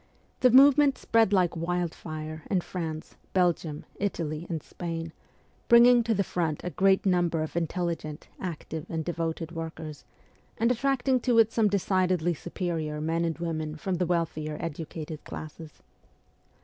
The 0.39 0.49
movement 0.49 0.97
spread 0.97 1.31
like 1.31 1.55
wildfire 1.55 2.41
in 2.49 2.61
France, 2.61 3.17
Belgium, 3.33 3.85
Italy, 3.99 4.47
and 4.49 4.63
Spain, 4.63 5.13
bringing 5.67 6.01
to 6.03 6.15
the 6.15 6.23
front 6.23 6.59
a 6.63 6.71
great 6.71 7.05
number 7.05 7.43
of 7.43 7.55
in 7.55 7.67
telligent, 7.67 8.23
active, 8.39 8.87
and 8.89 9.05
devoted 9.05 9.51
workers, 9.51 10.03
and 10.57 10.71
attracting 10.71 11.19
to 11.19 11.37
it 11.37 11.51
some 11.51 11.67
decidedly 11.67 12.33
superior 12.33 12.99
men 12.99 13.23
and 13.23 13.37
women 13.37 13.75
from 13.75 13.97
the 13.97 14.07
wealthier 14.07 14.57
educated 14.59 15.23
classes. 15.23 15.83